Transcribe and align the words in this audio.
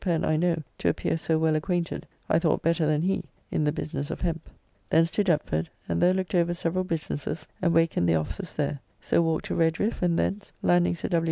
Pen 0.03 0.25
I 0.25 0.35
know 0.35 0.63
to 0.79 0.89
appear 0.89 1.15
so 1.15 1.37
well 1.37 1.55
acquainted, 1.55 2.07
I 2.27 2.39
thought 2.39 2.63
better 2.63 2.87
than 2.87 3.03
he, 3.03 3.23
in 3.51 3.63
the 3.63 3.71
business 3.71 4.09
of 4.09 4.21
hemp; 4.21 4.49
thence 4.89 5.11
to 5.11 5.23
Deptford, 5.23 5.69
and 5.87 6.01
there 6.01 6.11
looked 6.11 6.33
over 6.33 6.55
several 6.55 6.83
businesses, 6.83 7.47
and 7.61 7.71
wakened 7.71 8.09
the 8.09 8.15
officers 8.15 8.55
there; 8.55 8.79
so 8.99 9.21
walked 9.21 9.45
to 9.45 9.55
Redriffe, 9.55 10.01
and 10.01 10.17
thence, 10.17 10.53
landing 10.63 10.95
Sir 10.95 11.09
W. 11.09 11.19